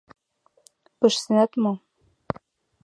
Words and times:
Пыштенат 0.99 1.51
мо? 1.63 1.73